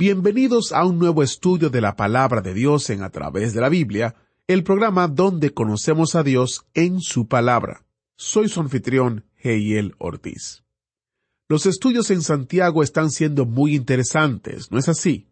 [0.00, 3.68] Bienvenidos a un nuevo estudio de la palabra de Dios en A través de la
[3.68, 4.14] Biblia,
[4.46, 7.84] el programa donde conocemos a Dios en su palabra.
[8.16, 10.64] Soy su anfitrión, Heiel Ortiz.
[11.50, 15.28] Los estudios en Santiago están siendo muy interesantes, ¿no es así?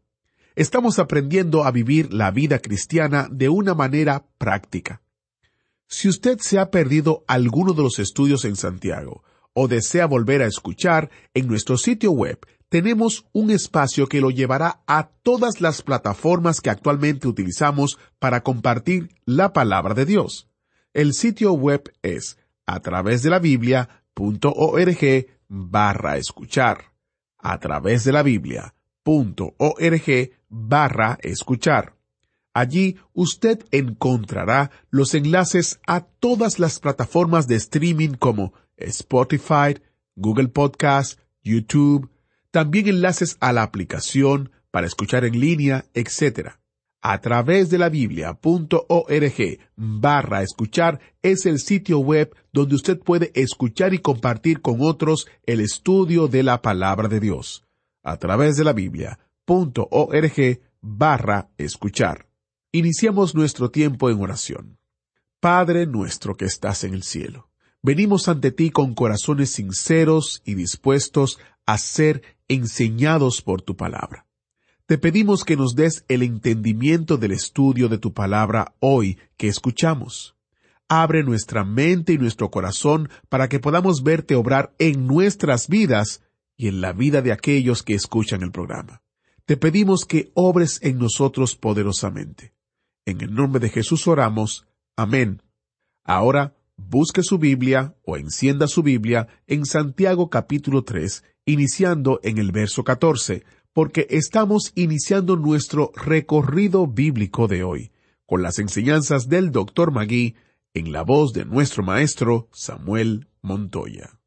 [0.55, 5.01] Estamos aprendiendo a vivir la vida cristiana de una manera práctica.
[5.87, 10.47] Si usted se ha perdido alguno de los estudios en Santiago o desea volver a
[10.47, 16.61] escuchar, en nuestro sitio web tenemos un espacio que lo llevará a todas las plataformas
[16.61, 20.49] que actualmente utilizamos para compartir la palabra de Dios.
[20.93, 26.93] El sitio web es a través de la Biblia.org barra escuchar.
[27.39, 28.73] A través de la Biblia.org
[30.49, 31.95] barra escuchar.
[32.53, 39.81] Allí usted encontrará los enlaces a todas las plataformas de streaming como Spotify,
[40.17, 42.11] Google Podcast, YouTube,
[42.51, 46.51] también enlaces a la aplicación para escuchar en línea, etc.
[47.01, 53.95] A través de la biblia.org barra escuchar es el sitio web donde usted puede escuchar
[53.95, 57.65] y compartir con otros el estudio de la palabra de Dios.
[58.03, 62.29] A través de la biblia.org barra escuchar.
[62.73, 64.79] Iniciamos nuestro tiempo en oración.
[65.41, 67.49] Padre nuestro que estás en el cielo,
[67.81, 71.39] venimos ante ti con corazones sinceros y dispuestos
[71.69, 74.25] a ser enseñados por tu palabra.
[74.87, 80.35] Te pedimos que nos des el entendimiento del estudio de tu palabra hoy que escuchamos.
[80.89, 86.23] Abre nuestra mente y nuestro corazón para que podamos verte obrar en nuestras vidas
[86.57, 89.03] y en la vida de aquellos que escuchan el programa.
[89.45, 92.55] Te pedimos que obres en nosotros poderosamente.
[93.05, 94.67] En el nombre de Jesús oramos.
[94.97, 95.43] Amén.
[96.03, 102.53] Ahora, busque su Biblia o encienda su Biblia en Santiago capítulo 3, iniciando en el
[102.53, 103.43] verso 14,
[103.73, 107.91] porque estamos iniciando nuestro recorrido bíblico de hoy,
[108.27, 109.91] con las enseñanzas del Dr.
[109.91, 110.37] Magui,
[110.75, 114.21] en la voz de nuestro maestro Samuel Montoya.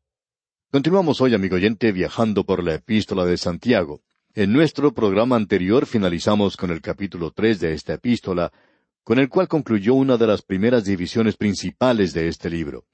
[0.71, 4.01] Continuamos hoy, amigo oyente, viajando por la epístola de Santiago.
[4.33, 8.51] En nuestro programa anterior finalizamos con el capítulo tres de esta epístola,
[9.03, 12.85] con el cual concluyó una de las primeras divisiones principales de este libro.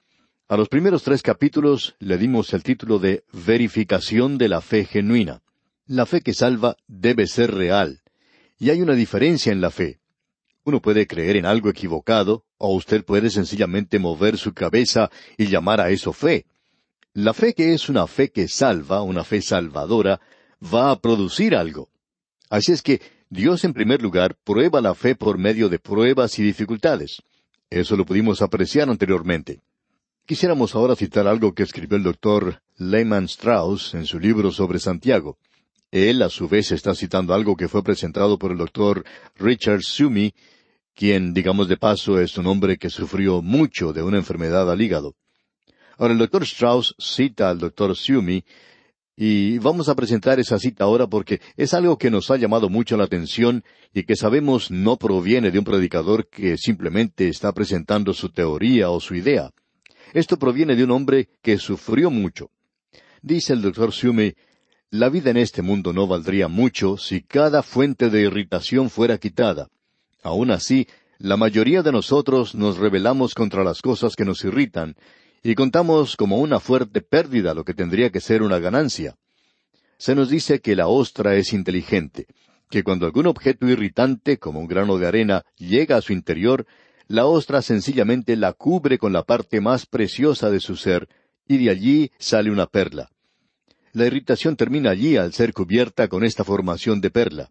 [0.50, 5.42] A los primeros tres capítulos le dimos el título de Verificación de la fe genuina.
[5.84, 8.00] La fe que salva debe ser real.
[8.58, 9.98] Y hay una diferencia en la fe.
[10.64, 15.82] Uno puede creer en algo equivocado, o usted puede sencillamente mover su cabeza y llamar
[15.82, 16.46] a eso fe.
[17.12, 20.18] La fe que es una fe que salva, una fe salvadora,
[20.62, 21.90] va a producir algo.
[22.48, 26.42] Así es que Dios en primer lugar prueba la fe por medio de pruebas y
[26.42, 27.20] dificultades.
[27.68, 29.60] Eso lo pudimos apreciar anteriormente.
[30.28, 35.38] Quisiéramos ahora citar algo que escribió el doctor Lehman Strauss en su libro sobre Santiago.
[35.90, 39.06] Él, a su vez, está citando algo que fue presentado por el doctor
[39.36, 40.34] Richard Sumi,
[40.94, 45.14] quien, digamos de paso, es un hombre que sufrió mucho de una enfermedad al hígado.
[45.96, 48.44] Ahora, el doctor Strauss cita al doctor Sumi,
[49.16, 52.98] y vamos a presentar esa cita ahora porque es algo que nos ha llamado mucho
[52.98, 53.64] la atención
[53.94, 59.00] y que sabemos no proviene de un predicador que simplemente está presentando su teoría o
[59.00, 59.50] su idea.
[60.12, 62.50] Esto proviene de un hombre que sufrió mucho.
[63.22, 64.36] Dice el doctor Sume,
[64.90, 69.68] la vida en este mundo no valdría mucho si cada fuente de irritación fuera quitada.
[70.22, 70.86] Aun así,
[71.18, 74.94] la mayoría de nosotros nos rebelamos contra las cosas que nos irritan,
[75.42, 79.16] y contamos como una fuerte pérdida lo que tendría que ser una ganancia.
[79.98, 82.26] Se nos dice que la ostra es inteligente,
[82.70, 86.66] que cuando algún objeto irritante, como un grano de arena, llega a su interior,
[87.08, 91.08] la ostra sencillamente la cubre con la parte más preciosa de su ser,
[91.46, 93.10] y de allí sale una perla.
[93.92, 97.50] La irritación termina allí al ser cubierta con esta formación de perla.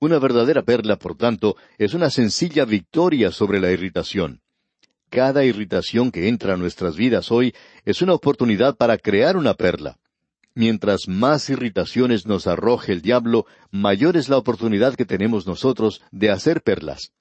[0.00, 4.40] Una verdadera perla, por tanto, es una sencilla victoria sobre la irritación.
[5.10, 7.54] Cada irritación que entra a nuestras vidas hoy
[7.84, 9.98] es una oportunidad para crear una perla.
[10.54, 16.30] Mientras más irritaciones nos arroje el diablo, mayor es la oportunidad que tenemos nosotros de
[16.30, 17.12] hacer perlas.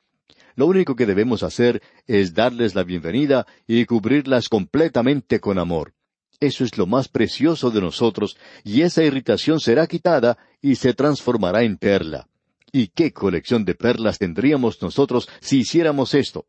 [0.58, 5.94] Lo único que debemos hacer es darles la bienvenida y cubrirlas completamente con amor.
[6.40, 11.62] Eso es lo más precioso de nosotros, y esa irritación será quitada y se transformará
[11.62, 12.28] en perla.
[12.72, 16.48] ¿Y qué colección de perlas tendríamos nosotros si hiciéramos esto?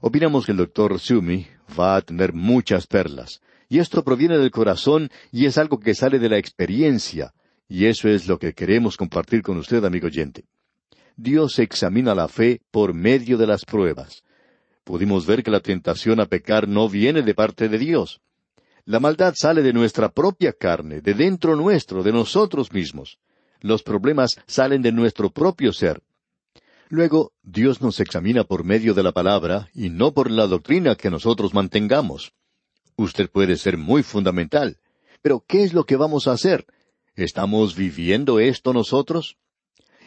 [0.00, 1.46] Opinamos que el doctor Sumi
[1.78, 6.18] va a tener muchas perlas, y esto proviene del corazón y es algo que sale
[6.18, 7.34] de la experiencia,
[7.68, 10.46] y eso es lo que queremos compartir con usted, amigo oyente.
[11.22, 14.24] Dios examina la fe por medio de las pruebas.
[14.84, 18.22] Pudimos ver que la tentación a pecar no viene de parte de Dios.
[18.86, 23.18] La maldad sale de nuestra propia carne, de dentro nuestro, de nosotros mismos.
[23.60, 26.02] Los problemas salen de nuestro propio ser.
[26.88, 31.10] Luego, Dios nos examina por medio de la palabra y no por la doctrina que
[31.10, 32.32] nosotros mantengamos.
[32.96, 34.78] Usted puede ser muy fundamental,
[35.20, 36.64] pero ¿qué es lo que vamos a hacer?
[37.14, 39.36] ¿Estamos viviendo esto nosotros?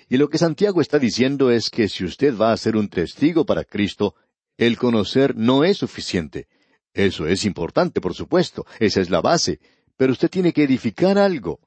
[0.10, 3.46] Y lo que Santiago está diciendo es que si usted va a ser un testigo
[3.46, 4.16] para Cristo,
[4.58, 6.48] el conocer no es suficiente.
[6.94, 9.60] Eso es importante, por supuesto, esa es la base,
[9.98, 11.60] pero usted tiene que edificar algo.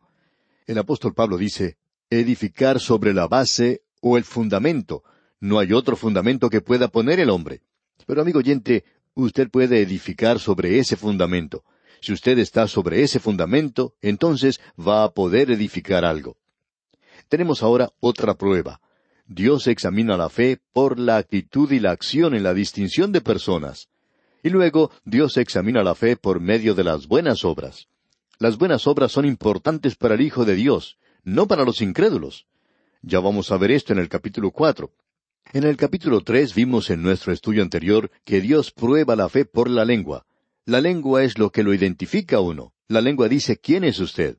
[0.66, 1.76] El apóstol Pablo dice,
[2.10, 5.02] edificar sobre la base o el fundamento.
[5.40, 7.62] No hay otro fundamento que pueda poner el hombre.
[8.06, 8.84] Pero amigo oyente,
[9.14, 11.64] usted puede edificar sobre ese fundamento.
[12.00, 16.36] Si usted está sobre ese fundamento, entonces va a poder edificar algo.
[17.28, 18.80] Tenemos ahora otra prueba.
[19.26, 23.88] Dios examina la fe por la actitud y la acción en la distinción de personas.
[24.42, 27.88] Y luego Dios examina la fe por medio de las buenas obras.
[28.38, 32.46] Las buenas obras son importantes para el Hijo de Dios, no para los incrédulos.
[33.02, 34.92] Ya vamos a ver esto en el capítulo cuatro.
[35.52, 39.68] En el capítulo tres vimos en nuestro estudio anterior que Dios prueba la fe por
[39.70, 40.26] la lengua.
[40.64, 42.72] La lengua es lo que lo identifica a uno.
[42.88, 44.36] La lengua dice quién es usted.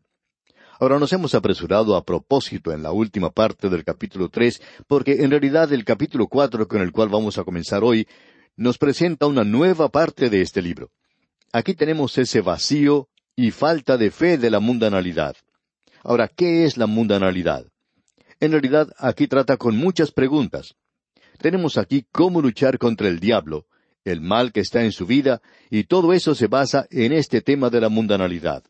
[0.79, 5.31] Ahora nos hemos apresurado a propósito en la última parte del capítulo tres, porque en
[5.31, 8.07] realidad el capítulo cuatro con el cual vamos a comenzar hoy
[8.55, 10.91] nos presenta una nueva parte de este libro.
[11.51, 15.35] Aquí tenemos ese vacío y falta de fe de la mundanalidad.
[16.03, 17.65] Ahora, ¿qué es la mundanalidad?
[18.39, 20.75] En realidad, aquí trata con muchas preguntas.
[21.39, 23.65] Tenemos aquí cómo luchar contra el diablo,
[24.03, 25.41] el mal que está en su vida,
[25.71, 28.63] y todo eso se basa en este tema de la mundanalidad.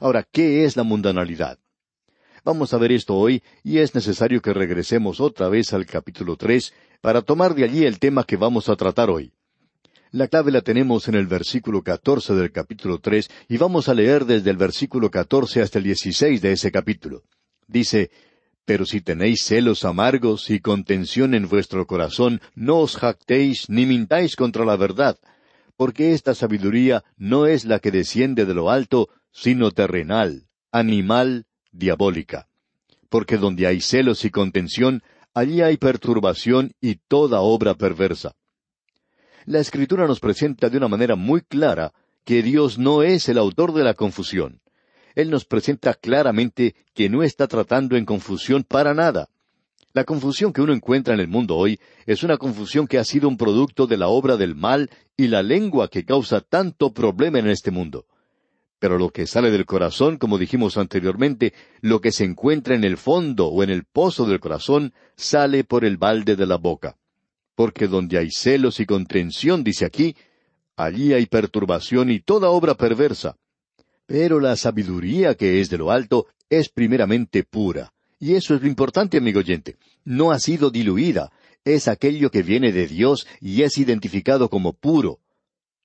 [0.00, 1.58] Ahora, ¿qué es la mundanalidad?
[2.44, 6.72] Vamos a ver esto hoy, y es necesario que regresemos otra vez al capítulo tres
[7.00, 9.32] para tomar de allí el tema que vamos a tratar hoy.
[10.10, 14.24] La clave la tenemos en el versículo catorce del capítulo tres, y vamos a leer
[14.24, 17.24] desde el versículo catorce hasta el dieciséis de ese capítulo.
[17.66, 18.10] Dice,
[18.64, 24.36] Pero si tenéis celos amargos y contención en vuestro corazón, no os jactéis ni mintáis
[24.36, 25.18] contra la verdad,
[25.76, 32.48] porque esta sabiduría no es la que desciende de lo alto, sino terrenal, animal, diabólica.
[33.08, 35.02] Porque donde hay celos y contención,
[35.34, 38.34] allí hay perturbación y toda obra perversa.
[39.46, 41.92] La Escritura nos presenta de una manera muy clara
[42.24, 44.60] que Dios no es el autor de la confusión.
[45.14, 49.30] Él nos presenta claramente que no está tratando en confusión para nada.
[49.94, 53.26] La confusión que uno encuentra en el mundo hoy es una confusión que ha sido
[53.26, 57.48] un producto de la obra del mal y la lengua que causa tanto problema en
[57.48, 58.04] este mundo.
[58.78, 62.96] Pero lo que sale del corazón, como dijimos anteriormente, lo que se encuentra en el
[62.96, 66.96] fondo o en el pozo del corazón, sale por el balde de la boca.
[67.56, 70.14] Porque donde hay celos y contención, dice aquí,
[70.76, 73.36] allí hay perturbación y toda obra perversa.
[74.06, 77.92] Pero la sabiduría que es de lo alto es primeramente pura.
[78.20, 79.76] Y eso es lo importante, amigo oyente.
[80.04, 81.30] No ha sido diluida.
[81.64, 85.18] Es aquello que viene de Dios y es identificado como puro.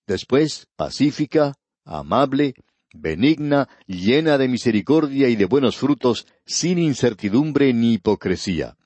[0.08, 2.54] Después, pacífica, amable,
[2.94, 8.78] benigna, llena de misericordia y de buenos frutos, sin incertidumbre ni hipocresía.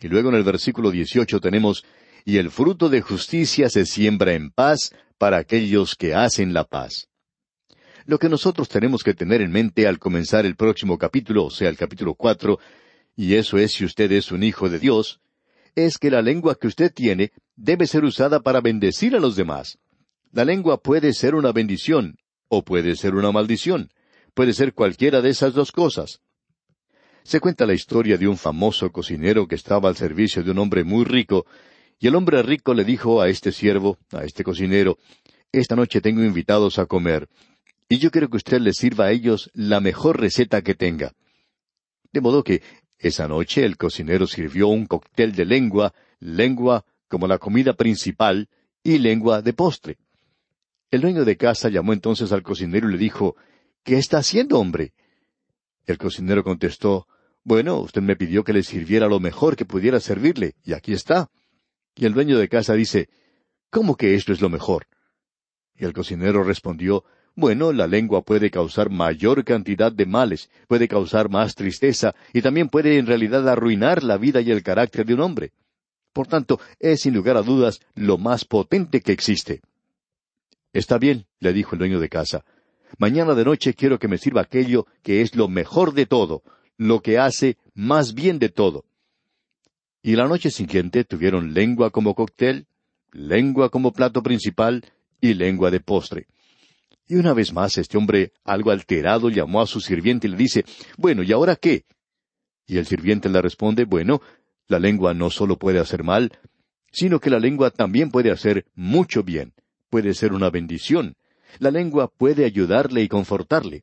[0.00, 1.84] Y luego en el versículo dieciocho tenemos,
[2.24, 7.08] y el fruto de justicia se siembra en paz para aquellos que hacen la paz.
[8.06, 11.68] Lo que nosotros tenemos que tener en mente al comenzar el próximo capítulo, o sea,
[11.68, 12.58] el capítulo cuatro,
[13.14, 15.20] y eso es si usted es un hijo de Dios,
[15.74, 19.78] es que la lengua que usted tiene debe ser usada para bendecir a los demás.
[20.32, 22.16] La lengua puede ser una bendición,
[22.50, 23.90] o puede ser una maldición.
[24.34, 26.20] Puede ser cualquiera de esas dos cosas.
[27.22, 30.84] Se cuenta la historia de un famoso cocinero que estaba al servicio de un hombre
[30.84, 31.46] muy rico,
[31.98, 34.98] y el hombre rico le dijo a este siervo, a este cocinero,
[35.52, 37.28] Esta noche tengo invitados a comer,
[37.88, 41.12] y yo quiero que usted les sirva a ellos la mejor receta que tenga.
[42.12, 42.62] De modo que
[42.98, 48.48] esa noche el cocinero sirvió un cóctel de lengua, lengua como la comida principal
[48.82, 49.98] y lengua de postre.
[50.90, 53.36] El dueño de casa llamó entonces al cocinero y le dijo,
[53.84, 54.92] ¿Qué está haciendo, hombre?
[55.86, 57.06] El cocinero contestó,
[57.44, 61.30] Bueno, usted me pidió que le sirviera lo mejor que pudiera servirle, y aquí está.
[61.94, 63.08] Y el dueño de casa dice,
[63.70, 64.88] ¿Cómo que esto es lo mejor?
[65.76, 67.04] Y el cocinero respondió,
[67.36, 72.68] Bueno, la lengua puede causar mayor cantidad de males, puede causar más tristeza y también
[72.68, 75.52] puede en realidad arruinar la vida y el carácter de un hombre.
[76.12, 79.60] Por tanto, es sin lugar a dudas lo más potente que existe.
[80.72, 82.44] Está bien, le dijo el dueño de casa.
[82.98, 86.42] Mañana de noche quiero que me sirva aquello que es lo mejor de todo,
[86.76, 88.84] lo que hace más bien de todo.
[90.02, 92.66] Y la noche siguiente tuvieron lengua como cóctel,
[93.12, 94.84] lengua como plato principal
[95.20, 96.26] y lengua de postre.
[97.06, 100.64] Y una vez más este hombre, algo alterado, llamó a su sirviente y le dice,
[100.96, 101.84] Bueno, ¿y ahora qué?
[102.66, 104.22] Y el sirviente le responde, Bueno,
[104.68, 106.30] la lengua no solo puede hacer mal,
[106.92, 109.52] sino que la lengua también puede hacer mucho bien,
[109.90, 111.16] puede ser una bendición.
[111.58, 113.82] La lengua puede ayudarle y confortarle.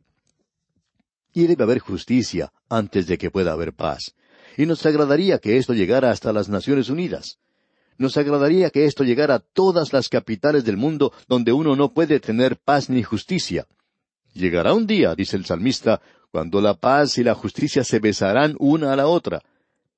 [1.33, 4.15] Y debe haber justicia antes de que pueda haber paz.
[4.57, 7.37] Y nos agradaría que esto llegara hasta las Naciones Unidas.
[7.97, 12.19] Nos agradaría que esto llegara a todas las capitales del mundo donde uno no puede
[12.19, 13.67] tener paz ni justicia.
[14.33, 18.93] Llegará un día, dice el salmista, cuando la paz y la justicia se besarán una
[18.93, 19.41] a la otra.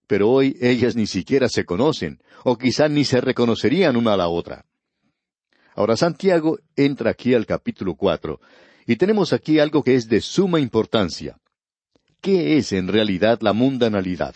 [0.08, 4.28] Pero hoy ellas ni siquiera se conocen, o quizá ni se reconocerían una a la
[4.30, 4.66] otra.
[5.76, 8.40] Ahora Santiago entra aquí al capítulo cuatro,
[8.86, 11.38] y tenemos aquí algo que es de suma importancia.
[12.22, 14.36] ¿Qué es en realidad la mundanalidad?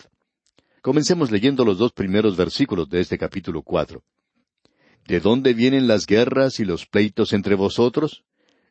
[0.80, 4.02] Comencemos leyendo los dos primeros versículos de este capítulo cuatro.
[5.06, 8.24] ¿De dónde vienen las guerras y los pleitos entre vosotros?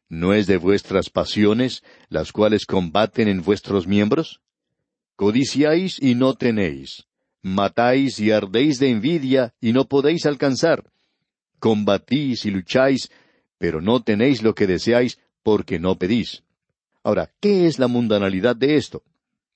[0.09, 4.41] ¿No es de vuestras pasiones, las cuales combaten en vuestros miembros?
[5.15, 7.05] Codiciáis y no tenéis.
[7.41, 10.92] Matáis y ardéis de envidia y no podéis alcanzar.
[11.63, 13.09] Combatís y lucháis,
[13.57, 16.43] pero no tenéis lo que deseáis porque no pedís.
[17.03, 19.01] Ahora, ¿qué es la mundanalidad de esto?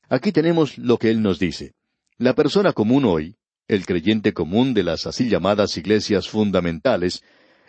[0.08, 1.74] Aquí tenemos lo que él nos dice.
[2.18, 3.36] La persona común hoy,
[3.68, 7.24] el creyente común de las así llamadas iglesias fundamentales,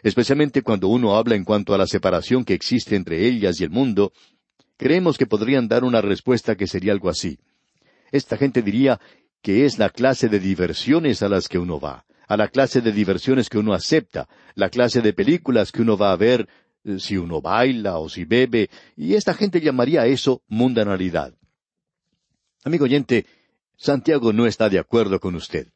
[0.05, 3.71] especialmente cuando uno habla en cuanto a la separación que existe entre ellas y el
[3.71, 4.13] mundo,
[4.77, 7.41] creemos que podrían dar una respuesta que sería algo así.
[8.13, 9.01] Esta gente diría
[9.43, 12.93] que es la clase de diversiones a las que uno va, a la clase de
[12.93, 16.47] diversiones que uno acepta, la clase de películas que uno va a ver,
[16.85, 21.35] eh, si uno baila o si bebe, y esta gente llamaría eso mundanalidad.
[22.65, 23.27] Amigo oyente,
[23.77, 25.69] Santiago no está de acuerdo con usted.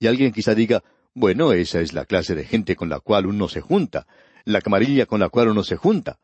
[0.00, 0.82] Y alguien quizá diga,
[1.14, 4.06] bueno, esa es la clase de gente con la cual uno se junta,
[4.44, 6.18] la camarilla con la cual uno se junta.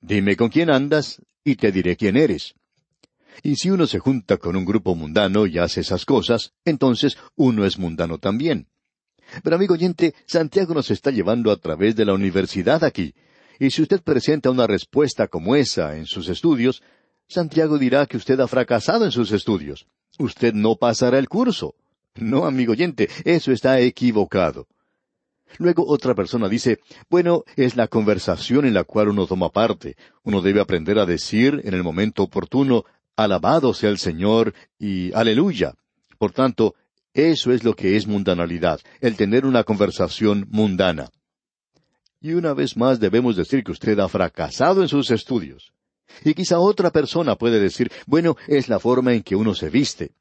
[0.00, 2.54] Dime con quién andas y te diré quién eres.
[3.42, 7.64] Y si uno se junta con un grupo mundano y hace esas cosas, entonces uno
[7.64, 8.68] es mundano también.
[9.42, 13.14] Pero amigo oyente, Santiago nos está llevando a través de la universidad aquí,
[13.58, 16.82] y si usted presenta una respuesta como esa en sus estudios,
[17.28, 19.86] Santiago dirá que usted ha fracasado en sus estudios
[20.18, 21.74] usted no pasará el curso.
[22.14, 24.66] No, amigo oyente, eso está equivocado.
[25.58, 29.96] Luego otra persona dice, bueno, es la conversación en la cual uno toma parte.
[30.22, 32.84] Uno debe aprender a decir en el momento oportuno,
[33.16, 35.74] alabado sea el Señor y aleluya.
[36.18, 36.74] Por tanto,
[37.18, 41.10] eso es lo que es mundanalidad, el tener una conversación mundana.
[42.20, 45.72] Y una vez más debemos decir que usted ha fracasado en sus estudios.
[46.24, 50.12] Y quizá otra persona puede decir, bueno, es la forma en que uno se viste.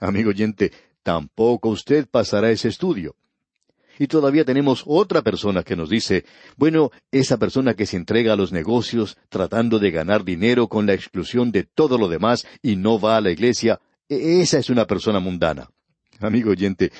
[0.00, 3.14] Amigo oyente, tampoco usted pasará ese estudio.
[3.98, 6.24] Y todavía tenemos otra persona que nos dice,
[6.56, 10.94] bueno, esa persona que se entrega a los negocios tratando de ganar dinero con la
[10.94, 14.86] exclusión de todo lo demás y no va a la iglesia, e-, esa es una
[14.86, 15.68] persona mundana.
[16.20, 16.90] Amigo oyente,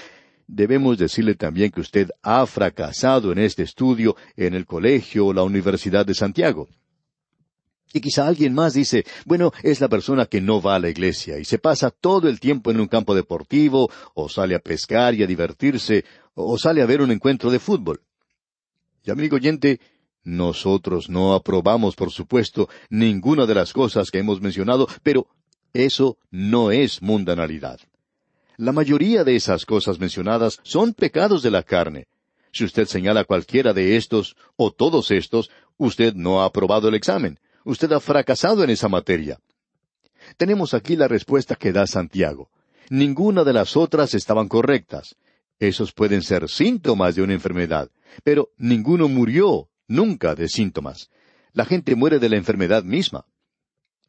[0.46, 5.42] debemos decirle también que usted ha fracasado en este estudio en el colegio o la
[5.42, 6.68] Universidad de Santiago.
[7.92, 11.38] Y quizá alguien más dice, bueno, es la persona que no va a la iglesia
[11.38, 15.22] y se pasa todo el tiempo en un campo deportivo, o sale a pescar y
[15.22, 18.02] a divertirse, o sale a ver un encuentro de fútbol.
[19.04, 19.80] Y amigo oyente,
[20.22, 25.26] nosotros no aprobamos, por supuesto, ninguna de las cosas que hemos mencionado, pero
[25.72, 27.80] eso no es mundanalidad.
[28.58, 32.08] La mayoría de esas cosas mencionadas son pecados de la carne.
[32.52, 37.38] Si usted señala cualquiera de estos, o todos estos, usted no ha aprobado el examen
[37.68, 39.38] Usted ha fracasado en esa materia.
[40.38, 42.48] Tenemos aquí la respuesta que da Santiago.
[42.88, 45.16] Ninguna de las otras estaban correctas.
[45.58, 47.90] Esos pueden ser síntomas de una enfermedad,
[48.24, 51.10] pero ninguno murió nunca de síntomas.
[51.52, 53.26] La gente muere de la enfermedad misma.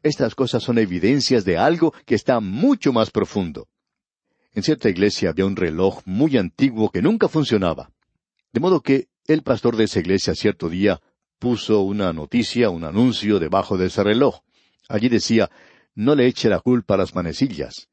[0.04, 3.68] Estas cosas son evidencias de algo que está mucho más profundo.
[4.54, 7.92] En cierta iglesia había un reloj muy antiguo que nunca funcionaba.
[8.52, 11.00] De modo que el pastor de esa iglesia cierto día
[11.38, 14.40] puso una noticia, un anuncio debajo de ese reloj.
[14.88, 15.50] Allí decía,
[15.96, 17.88] no le eche la culpa a las manecillas.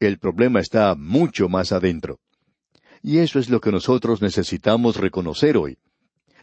[0.00, 2.18] El problema está mucho más adentro.
[3.02, 5.78] Y eso es lo que nosotros necesitamos reconocer hoy.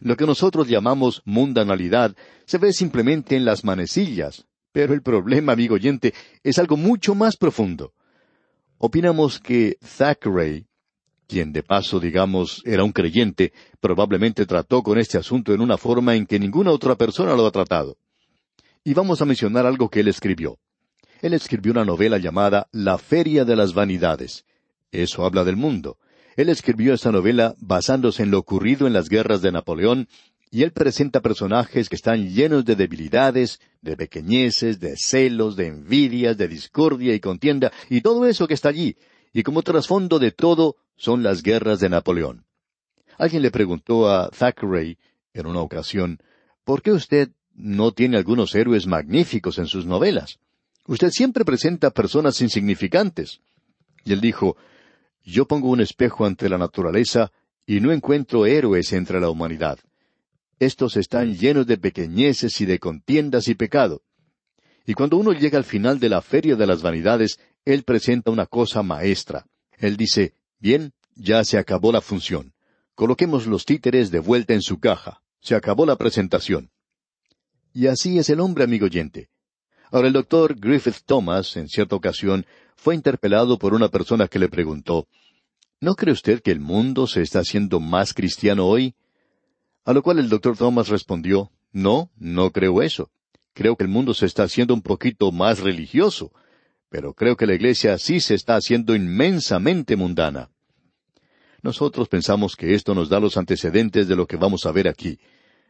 [0.00, 5.74] Lo que nosotros llamamos mundanalidad se ve simplemente en las manecillas, pero el problema, amigo
[5.74, 7.92] oyente, es algo mucho más profundo.
[8.82, 10.64] Opinamos que Thackeray,
[11.26, 16.16] quien de paso, digamos, era un creyente, probablemente trató con este asunto en una forma
[16.16, 17.98] en que ninguna otra persona lo ha tratado.
[18.82, 20.58] Y vamos a mencionar algo que él escribió.
[21.20, 24.46] Él escribió una novela llamada La Feria de las Vanidades.
[24.92, 25.98] Eso habla del mundo.
[26.36, 30.08] Él escribió esta novela basándose en lo ocurrido en las guerras de Napoleón,
[30.50, 36.36] y él presenta personajes que están llenos de debilidades, de pequeñeces, de celos, de envidias,
[36.36, 38.96] de discordia y contienda, y todo eso que está allí,
[39.32, 42.44] y como trasfondo de todo son las guerras de Napoleón.
[43.16, 44.98] Alguien le preguntó a Thackeray
[45.34, 46.20] en una ocasión,
[46.64, 50.38] ¿por qué usted no tiene algunos héroes magníficos en sus novelas?
[50.86, 53.40] Usted siempre presenta personas insignificantes.
[54.04, 54.56] Y él dijo,
[55.22, 57.30] yo pongo un espejo ante la naturaleza
[57.66, 59.78] y no encuentro héroes entre la humanidad.
[60.60, 64.02] Estos están llenos de pequeñeces y de contiendas y pecado.
[64.84, 68.44] Y cuando uno llega al final de la feria de las vanidades, él presenta una
[68.44, 69.46] cosa maestra.
[69.78, 72.52] Él dice, bien, ya se acabó la función.
[72.94, 75.22] Coloquemos los títeres de vuelta en su caja.
[75.40, 76.70] Se acabó la presentación.
[77.72, 79.30] Y así es el hombre, amigo oyente.
[79.90, 82.44] Ahora el doctor Griffith Thomas, en cierta ocasión,
[82.76, 85.08] fue interpelado por una persona que le preguntó,
[85.80, 88.94] ¿No cree usted que el mundo se está haciendo más cristiano hoy?
[89.84, 93.10] A lo cual el doctor Thomas respondió, No, no creo eso.
[93.54, 96.32] Creo que el mundo se está haciendo un poquito más religioso,
[96.88, 100.50] pero creo que la iglesia sí se está haciendo inmensamente mundana.
[101.62, 105.18] Nosotros pensamos que esto nos da los antecedentes de lo que vamos a ver aquí.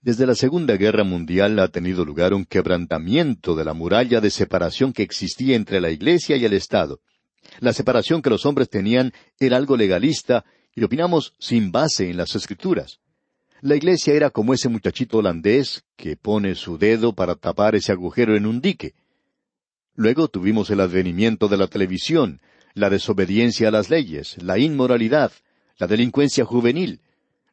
[0.03, 4.93] Desde la Segunda Guerra Mundial ha tenido lugar un quebrantamiento de la muralla de separación
[4.93, 7.01] que existía entre la Iglesia y el Estado.
[7.59, 12.35] La separación que los hombres tenían era algo legalista y opinamos sin base en las
[12.35, 13.01] Escrituras.
[13.63, 18.35] La Iglesia era como ese muchachito holandés que pone su dedo para tapar ese agujero
[18.35, 18.95] en un dique.
[19.95, 22.41] Luego tuvimos el advenimiento de la televisión,
[22.73, 25.31] la desobediencia a las leyes, la inmoralidad,
[25.77, 27.03] la delincuencia juvenil,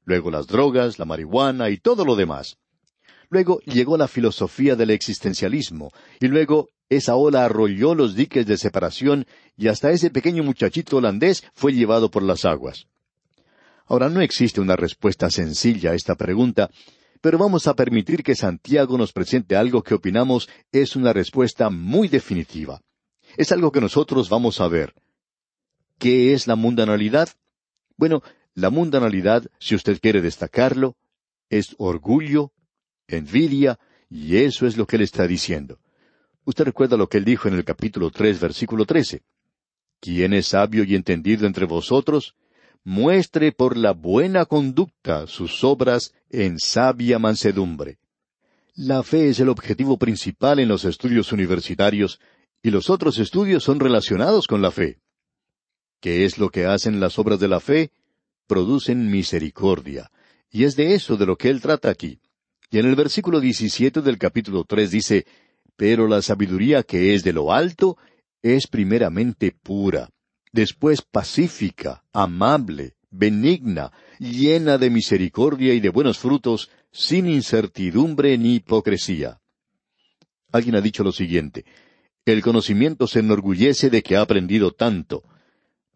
[0.05, 2.57] luego las drogas, la marihuana y todo lo demás.
[3.29, 5.91] Luego llegó la filosofía del existencialismo,
[6.21, 9.25] y luego esa ola arrolló los diques de separación
[9.57, 12.87] y hasta ese pequeño muchachito holandés fue llevado por las aguas.
[13.87, 16.69] Ahora no existe una respuesta sencilla a esta pregunta,
[17.21, 22.07] pero vamos a permitir que Santiago nos presente algo que opinamos es una respuesta muy
[22.07, 22.81] definitiva.
[23.37, 24.93] Es algo que nosotros vamos a ver.
[25.97, 27.29] ¿Qué es la mundanalidad?
[27.95, 28.21] Bueno,
[28.53, 30.95] la mundanalidad, si usted quiere destacarlo,
[31.49, 32.51] es orgullo,
[33.07, 35.79] envidia, y eso es lo que él está diciendo.
[36.45, 39.23] Usted recuerda lo que él dijo en el capítulo tres, versículo trece.
[39.99, 42.35] ¿Quién es sabio y entendido entre vosotros?
[42.89, 47.99] Muestre por la buena conducta sus obras en sabia mansedumbre.
[48.75, 52.21] La fe es el objetivo principal en los estudios universitarios,
[52.63, 55.01] y los otros estudios son relacionados con la fe.
[55.99, 57.91] ¿Qué es lo que hacen las obras de la fe?
[58.47, 60.09] producen misericordia.
[60.49, 62.21] Y es de eso de lo que él trata aquí.
[62.71, 65.25] Y en el versículo 17 del capítulo 3 dice,
[65.75, 67.97] Pero la sabiduría que es de lo alto
[68.41, 70.09] es primeramente pura,
[70.51, 79.39] después pacífica, amable, benigna, llena de misericordia y de buenos frutos, sin incertidumbre ni hipocresía.
[80.51, 81.65] Alguien ha dicho lo siguiente,
[82.25, 85.23] el conocimiento se enorgullece de que ha aprendido tanto,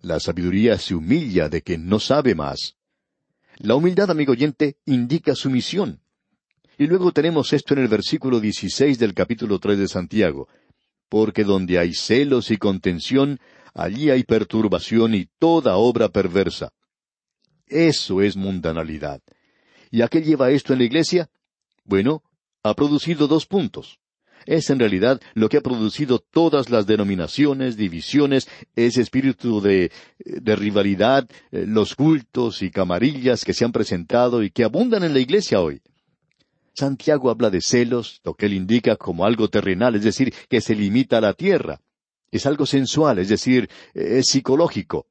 [0.01, 2.75] la sabiduría se humilla de que no sabe más.
[3.57, 5.99] La humildad, amigo oyente, indica sumisión.
[6.77, 10.47] Y luego tenemos esto en el versículo 16 del capítulo 3 de Santiago.
[11.09, 13.39] Porque donde hay celos y contención,
[13.73, 16.71] allí hay perturbación y toda obra perversa.
[17.67, 19.21] Eso es mundanalidad.
[19.89, 21.29] ¿Y a qué lleva esto en la iglesia?
[21.83, 22.23] Bueno,
[22.63, 24.01] ha producido dos puntos
[24.45, 31.27] es en realidad lo que ha producido todas las denominaciones, divisiones, ese espíritu de, rivalidad,
[31.51, 35.61] eh, los cultos y camarillas que se han presentado y que abundan en la iglesia
[35.61, 35.81] hoy.
[36.73, 40.73] Santiago habla de celos, lo que él indica como algo terrenal, es decir, que se
[40.73, 41.81] limita a la tierra.
[42.31, 45.07] Es algo sensual, es decir, es psicológico.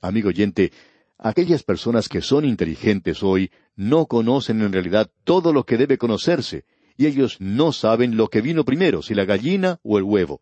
[0.00, 0.72] Amigo oyente,
[1.18, 6.64] aquellas personas que son inteligentes hoy no conocen en realidad todo lo que debe conocerse,
[6.96, 10.40] y ellos no saben lo que vino primero, si la gallina o el huevo.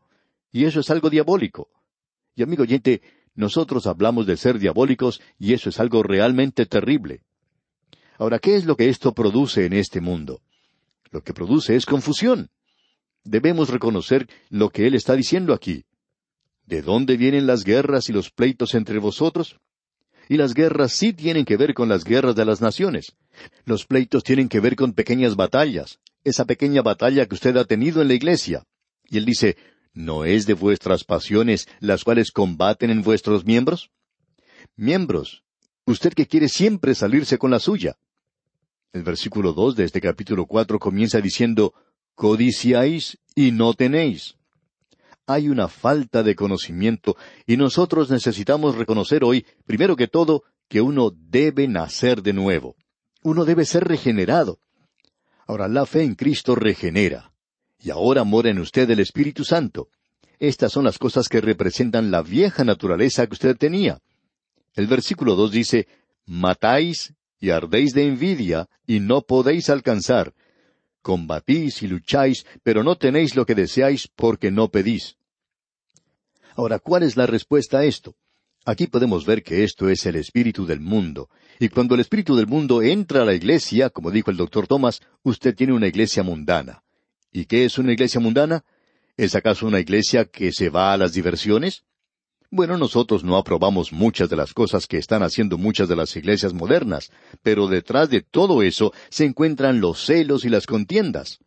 [0.52, 1.70] Y eso es algo diabólico.
[2.34, 3.00] Y amigo oyente,
[3.34, 7.22] nosotros hablamos de ser diabólicos y eso es algo realmente terrible.
[8.18, 10.42] Ahora, ¿qué es lo que esto produce en este mundo?
[11.10, 12.50] Lo que produce es confusión.
[13.24, 15.84] Debemos reconocer lo que Él está diciendo aquí.
[16.72, 19.60] ¿De dónde vienen las guerras y los pleitos entre vosotros?
[20.26, 23.14] Y las guerras sí tienen que ver con las guerras de las naciones.
[23.66, 28.00] Los pleitos tienen que ver con pequeñas batallas, esa pequeña batalla que usted ha tenido
[28.00, 28.64] en la iglesia.
[29.04, 29.58] Y él dice,
[29.92, 33.90] ¿no es de vuestras pasiones las cuales combaten en vuestros miembros?
[34.74, 35.44] Miembros,
[35.84, 37.98] usted que quiere siempre salirse con la suya.
[38.94, 41.74] El versículo dos de este capítulo cuatro comienza diciendo,
[42.14, 44.36] codiciáis y no tenéis.
[45.26, 51.10] Hay una falta de conocimiento y nosotros necesitamos reconocer hoy, primero que todo, que uno
[51.10, 52.76] debe nacer de nuevo.
[53.22, 54.58] Uno debe ser regenerado.
[55.46, 57.32] Ahora, la fe en Cristo regenera.
[57.78, 59.88] Y ahora mora en usted el Espíritu Santo.
[60.38, 64.00] Estas son las cosas que representan la vieja naturaleza que usted tenía.
[64.74, 65.86] El versículo dos dice,
[66.26, 70.32] Matáis y ardéis de envidia, y no podéis alcanzar.
[71.02, 75.16] Combatís y lucháis, pero no tenéis lo que deseáis porque no pedís.
[76.54, 78.14] Ahora, ¿cuál es la respuesta a esto?
[78.64, 81.28] Aquí podemos ver que esto es el espíritu del mundo.
[81.58, 85.00] Y cuando el espíritu del mundo entra a la iglesia, como dijo el doctor Thomas,
[85.24, 86.84] usted tiene una iglesia mundana.
[87.32, 88.64] ¿Y qué es una iglesia mundana?
[89.16, 91.84] ¿Es acaso una iglesia que se va a las diversiones?
[92.54, 96.52] Bueno, nosotros no aprobamos muchas de las cosas que están haciendo muchas de las iglesias
[96.52, 97.10] modernas,
[97.42, 101.38] pero detrás de todo eso se encuentran los celos y las contiendas.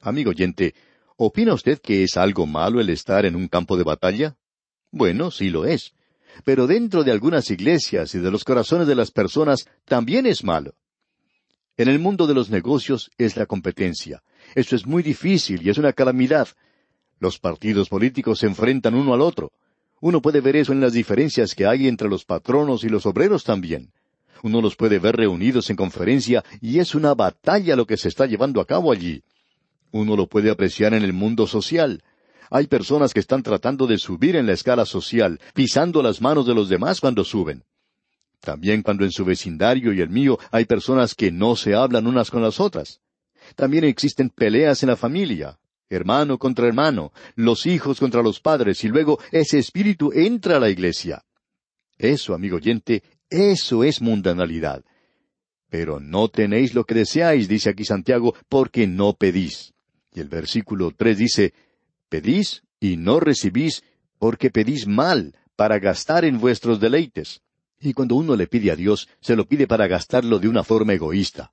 [0.00, 0.74] Amigo oyente,
[1.18, 4.38] ¿opina usted que es algo malo el estar en un campo de batalla?
[4.90, 5.92] Bueno, sí lo es.
[6.46, 10.76] Pero dentro de algunas iglesias y de los corazones de las personas también es malo.
[11.76, 14.22] En el mundo de los negocios es la competencia.
[14.54, 16.48] Esto es muy difícil y es una calamidad.
[17.18, 19.52] Los partidos políticos se enfrentan uno al otro.
[20.00, 23.44] Uno puede ver eso en las diferencias que hay entre los patronos y los obreros
[23.44, 23.92] también.
[24.42, 28.26] Uno los puede ver reunidos en conferencia y es una batalla lo que se está
[28.26, 29.22] llevando a cabo allí.
[29.90, 32.02] Uno lo puede apreciar en el mundo social.
[32.50, 36.54] Hay personas que están tratando de subir en la escala social, pisando las manos de
[36.54, 37.64] los demás cuando suben.
[38.40, 42.30] También cuando en su vecindario y el mío hay personas que no se hablan unas
[42.30, 43.00] con las otras.
[43.56, 45.58] También existen peleas en la familia,
[45.90, 50.70] hermano contra hermano, los hijos contra los padres, y luego ese espíritu entra a la
[50.70, 51.24] iglesia.
[51.96, 54.84] Eso, amigo oyente, eso es mundanalidad.
[55.70, 59.74] Pero no tenéis lo que deseáis, dice aquí Santiago, porque no pedís.
[60.14, 61.52] Y el versículo tres dice,
[62.08, 63.84] Pedís y no recibís,
[64.18, 67.42] porque pedís mal, para gastar en vuestros deleites.
[67.80, 70.94] Y cuando uno le pide a Dios, se lo pide para gastarlo de una forma
[70.94, 71.52] egoísta.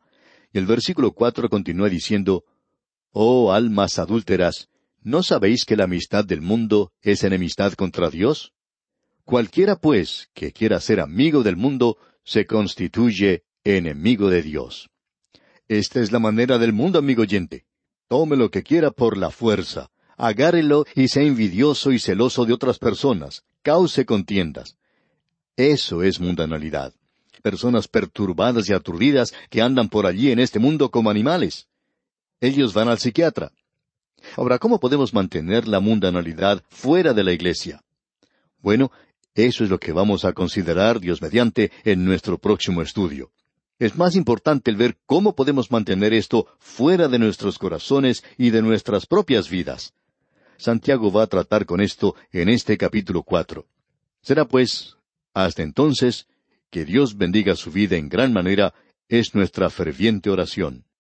[0.54, 2.46] Y el versículo cuatro continúa diciendo,
[3.18, 4.68] Oh almas adúlteras,
[5.02, 8.52] ¿no sabéis que la amistad del mundo es enemistad contra Dios?
[9.24, 14.90] Cualquiera, pues, que quiera ser amigo del mundo, se constituye enemigo de Dios.
[15.70, 17.64] Esta es la manera del mundo, amigo oyente.
[18.10, 22.80] Tome lo que quiera por la fuerza agárrelo y sea envidioso y celoso de otras
[22.80, 24.76] personas, cause contiendas.
[25.56, 26.94] Eso es mundanalidad.
[27.42, 31.68] Personas perturbadas y aturdidas que andan por allí en este mundo como animales.
[32.42, 33.52] Ellos van al psiquiatra.
[34.36, 37.84] Ahora, ¿cómo podemos mantener la mundanalidad fuera de la iglesia?
[38.60, 38.92] Bueno,
[39.36, 43.32] eso es lo que vamos a considerar, Dios mediante, en nuestro próximo estudio.
[43.78, 48.62] Es más importante el ver cómo podemos mantener esto fuera de nuestros corazones y de
[48.62, 49.94] nuestras propias vidas.
[50.58, 53.68] Santiago va a tratar con esto en este capítulo cuatro.
[54.22, 54.96] Será pues,
[55.34, 56.28] hasta entonces,
[56.70, 58.74] que Dios bendiga su vida en gran manera,
[59.10, 60.85] es nuestra ferviente oración.